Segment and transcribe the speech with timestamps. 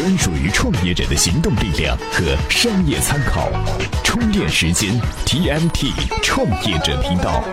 [0.00, 3.50] 专属于创业者的行动力量和商业参考。
[4.02, 5.92] 充电时间 TMT
[6.22, 7.44] 创业者频道。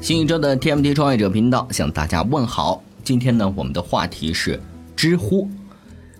[0.00, 2.80] 新一周的 TMT 创业者频道向大家问好。
[3.02, 4.62] 今天呢，我们的话题是
[4.94, 5.50] 知乎。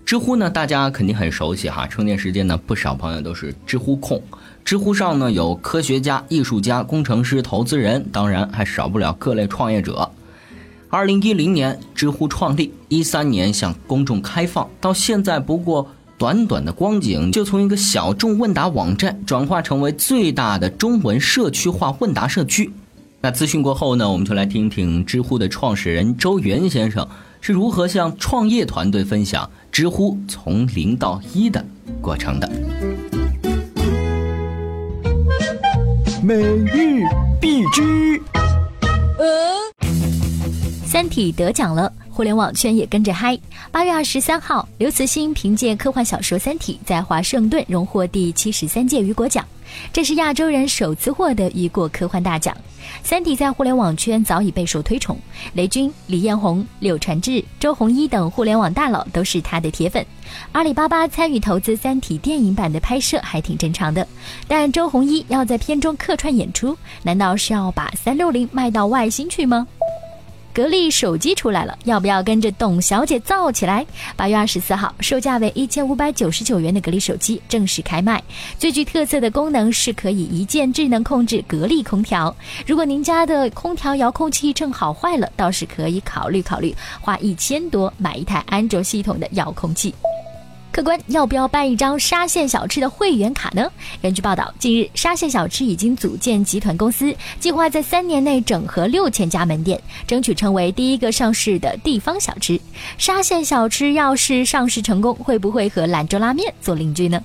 [0.05, 1.87] 知乎呢，大家肯定很熟悉哈。
[1.87, 4.21] 充电时间呢，不少朋友都是知乎控。
[4.65, 10.11] 知乎上呢，有科学家、艺术家、工程师、投资人，当然还少不了各类创业者。
[10.95, 22.73] 二零一零年，知乎创立，一三年向公众开放，到现在不过短短的光景，就从一个小众问答网站转化成为最大的中文社区化问答社区。
[23.23, 27.05] 那资讯过后呢，我们就来听听知乎的创始人周元先生
[27.41, 31.67] 是如何向创业团队分享知乎从零到一的
[32.01, 32.49] 过程的。
[36.23, 37.03] 每日
[37.41, 38.23] 必知。
[39.17, 39.25] 呃，
[40.95, 43.37] 《三体》得奖了，互联网圈也跟着嗨。
[43.73, 49.45] 八月二十三号，刘慈欣凭借科幻小说《三体》在华盛顿荣获第七十三届雨果奖，
[49.93, 52.55] 这是亚洲人首次获得雨果科幻大奖。
[53.03, 55.19] 《三体》在互联网圈早已备受推崇，
[55.55, 60.07] 雷军、李彦宏、柳传志、周鸿祎等互联网大佬都是他的铁粉。
[60.53, 64.07] 阿里巴巴参与投资《三体》电影版的拍摄还挺正常的，
[64.47, 69.67] 但周鸿祎要在片中客串演出，难道是要把三六零卖到外星去吗？
[70.55, 73.85] 格力手机出来了，要不要跟着董小姐造起来？
[74.15, 78.23] 八月二十四号，售价为一千五百九十九元的格力手机正式开卖。
[78.57, 82.35] 最具特色的功能是可以一键智能控制格力空调。
[82.65, 89.93] 如果您家的空调遥控器正好坏了，倒是可以考虑考虑花一千多买一台安卓系统的遥控器。
[90.75, 93.71] 客官要不要办一张沙县小吃的会员卡呢？
[94.03, 102.61] 根据报道，近日沙县小吃已经组建集团公司，计划在三年内整合六千家门店，争取成为第一个上市的地方小吃。
[102.99, 107.23] 沙县小吃要是上市成功，会不会和兰州拉面做邻居呢？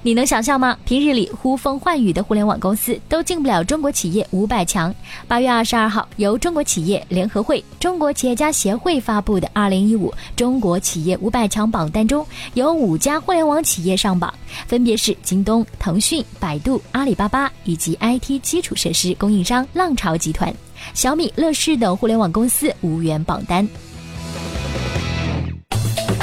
[0.00, 0.78] 你能想象吗？
[0.84, 4.94] 平日里呼风唤雨的互联网公司都进不了中国企业五百强。
[5.26, 12.24] 八月二十二号，由中国企业联合会、中国企业家协会发布的二零一五中国企业五百强榜单中，
[12.54, 14.32] 有五家互联网企业上榜，
[14.68, 20.54] 分别是京东、腾讯、百度、阿里巴巴以及 IT 基础设施供应商浪潮集团、
[20.94, 23.68] 小米、乐视等互联网公司无缘榜单。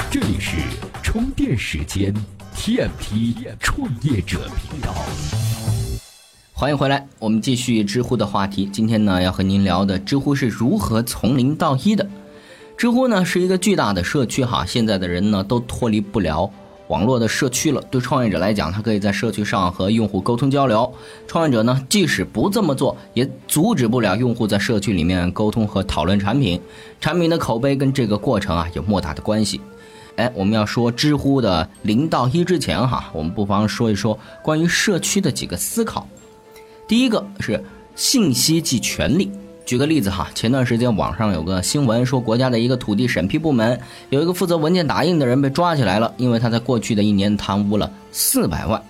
[0.10, 0.60] 这里是
[1.04, 2.14] 充电时间。
[2.58, 4.94] TMT 创业者频道，
[6.52, 7.08] 欢迎回来。
[7.20, 8.68] 我们继续知乎的话题。
[8.72, 12.08] 今天呢，要和您聊的知乎是如何从零到一的。
[12.76, 16.50] 知乎呢是一个巨大的社区哈，现在的人呢都脱离不了
[16.88, 17.82] 网络的社区了。
[17.92, 20.92] 对创业者来讲，他可以在社区上和用户沟通交流。
[21.28, 26.60] 创业者呢，即使不这么做，也阻止不了用户在社区里面沟通和讨论产品。
[27.00, 29.62] 产品的口碑跟这个过程啊有莫大的关系。
[30.16, 36.08] 哎，我们要说知乎的零到一之前哈，我们不妨说一说关于社区的几个思考。
[36.88, 37.64] 第一个是
[37.96, 39.32] 信息即权利。
[39.66, 43.80] 举个例子哈，前段时间网上有个新闻说，国家的一个土地审批部门
[44.12, 48.82] 有一个负责文件打印的人被抓起来了，因为他在过去的一年贪污了四百万。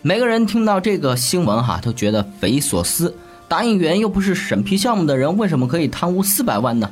[0.00, 3.14] 每个人听到这个新闻哈，都觉得匪夷所思。
[3.46, 6.90] 打印员又不是审批项目的人，为什么可以贪污四百万呢？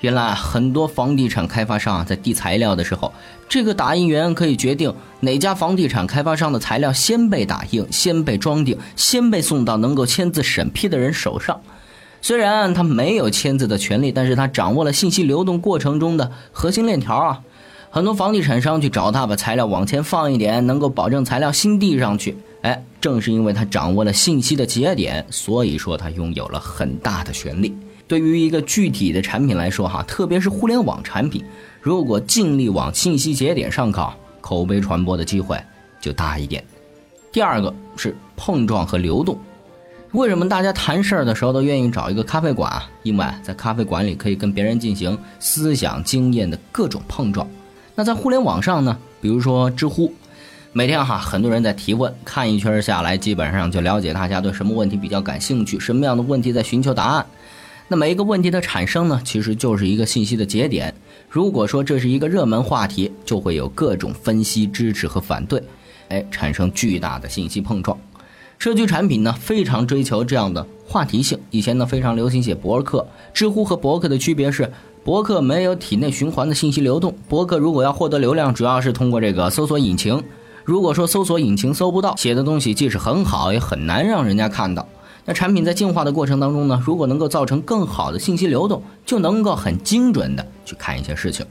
[0.00, 3.12] 原来很多房地产开发商啊在递材料的时候，
[3.48, 11.60] 这个打印员可以决定哪家房地产开发商的材料先被打印、先被装订、先被送到能够签字审批的人手上。
[12.22, 17.40] 虽然他没有签字的权利，但是他掌握了信息流动过程中的核心链条啊。
[17.90, 22.36] 很多房地产商去找他把材料往前放一点，能够保证材料新递上去。
[22.62, 27.74] 哎，正是因为他掌握了信息的节点，所以说他拥有了很大的权利。
[28.10, 31.44] 对于一个具体的产品来说，哈，特别是互联网产品，
[31.80, 35.56] 如果尽力往信息节点上靠，口碑传播的机会
[36.00, 36.64] 就大一点。
[37.30, 39.38] 第二个是碰撞和流动。
[40.10, 42.90] 为什么大家谈事儿的时候都愿意找一个咖啡馆啊？
[43.04, 47.46] 因为在咖啡馆里可以跟别人进行思想经验的各种碰撞。
[47.94, 48.98] 那在互联网上呢？
[49.20, 50.12] 比如说知乎，
[50.72, 57.24] 每天哈很多人在提问，看一圈下来，基本上就了解大家对什么问题比较感兴趣，什么样的问题在寻求答案。
[57.92, 60.94] 那每一个问题的产生呢，其实就是一个信息的节点。
[61.28, 65.60] 如果说这是一个热门话题，就会有各种分析、支持和反对，
[66.08, 67.98] 哎，产生巨大的信息碰撞。
[68.60, 71.36] 社区产品呢，非常追求这样的话题性。
[71.50, 73.04] 以前呢，非常流行写博客。
[73.34, 74.72] 知乎和博客的区别是，
[75.02, 77.12] 博客没有体内循环的信息流动。
[77.28, 80.22] 博客如果要获得流量，主要是通过这个搜索引擎。
[80.62, 84.86] 如果说搜索引擎搜不到，写的东西即使很好，也很难让人家看到。
[85.30, 91.46] 那产品在进化的过程当中呢，如果能够造成更好的信息流动，就能够很精准的去看一些事情。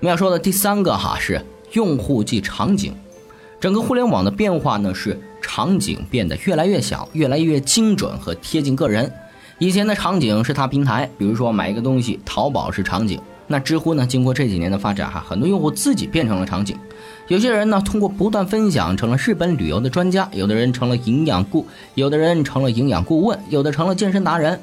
[0.00, 1.42] 我们要说的第三个哈是
[1.72, 2.92] 用户即场景，
[3.58, 9.10] 整个互联网的变化呢是场景变得越来越小，越来越精准和贴近个人。
[9.58, 13.18] 以前的场景是它平台，比如说买一个东西，淘宝是场景。
[13.46, 14.06] 那知乎呢？
[14.06, 16.76] 经过这几年的发展，哈，很多用户自己变成了场景。
[17.30, 24.58] 有些人呢，通过不断分享，成了日本旅游的专家；有的人成了营养顾，有的人成了营养顾问，有的成了健身达人。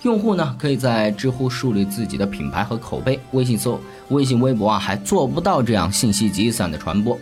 [0.00, 3.20] 用户呢，可以在知乎树立自己的品牌和口碑。
[3.32, 3.78] 微信搜、
[4.08, 7.18] 微信、微博啊，还做不到这样信息集散的传播。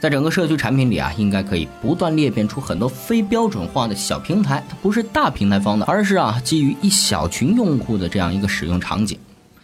[0.00, 9.16] 在整个社区产品里啊，应该可以不断裂变出很多非标准化的小平台，它不是大平台方的，而是啊，基于一小群用户的这样一个使用场景。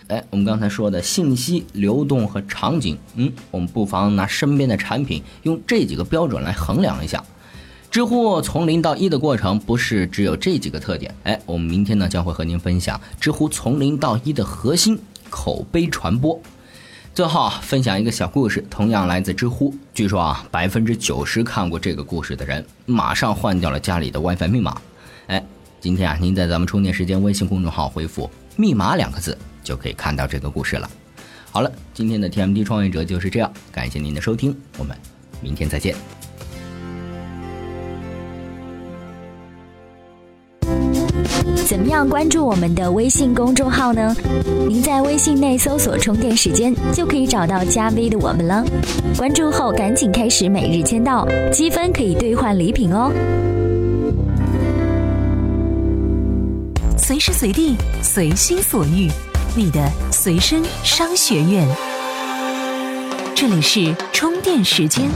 [0.08, 7.22] 哎，我们刚才说的信息流动和场景，嗯，我们不妨拿身边的产品用这几个标准来衡量一下。
[7.90, 11.14] 知乎从零到一的过程不是只有这几个特点。
[11.24, 16.40] 哎，我们明天呢将会和您分享知乎从零到一的核心口碑传播。
[17.14, 19.74] 最后分享一个小故事，同样来自知乎。
[19.92, 24.80] 据说啊，百分之九十看过这个故事的人，马上换掉了家里的 WiFi 密码。
[25.26, 25.44] 哎，
[25.78, 29.36] 今天啊，您在咱们充电时间微信公众号回复“密码”两个字。
[29.62, 30.90] 就可以看到这个故事了。
[31.50, 34.96] 好了，今天的 TMD 创业者就是这样，感谢您的收听，我们
[35.40, 35.94] 明天再见。
[41.66, 44.14] 怎么样关注我们的微信公众号呢？
[44.68, 48.62] 您在微信内搜索“充电时间”，就可以找到加 V 的我们了。
[49.16, 53.10] 关注后赶紧开始每日签到，积分可以兑换礼品哦。
[56.98, 59.10] 随时随地，随心所欲。
[59.54, 61.68] 你的随身商学院，
[63.34, 65.10] 这里是充电时间。